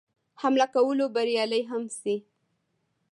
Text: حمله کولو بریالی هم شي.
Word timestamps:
حمله 0.41 0.65
کولو 0.75 1.05
بریالی 1.15 1.61
هم 1.69 1.83
شي. 1.99 2.15